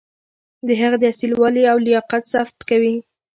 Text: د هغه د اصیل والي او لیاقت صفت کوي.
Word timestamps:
د 0.67 0.69
هغه 0.81 0.97
د 0.99 1.03
اصیل 1.13 1.31
والي 1.35 1.63
او 1.71 1.77
لیاقت 1.87 2.23
صفت 2.33 2.57
کوي. 2.69 2.95